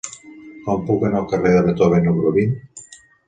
[0.67, 2.57] Com puc anar al carrer de Beethoven número vint?